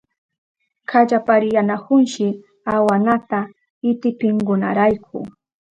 Kallaripayanahunshi 0.89 2.27
awanata 2.75 3.39
itipinkunarayku. 3.89 5.19